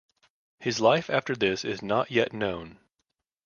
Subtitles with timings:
[0.59, 2.79] His life after this is not yet known.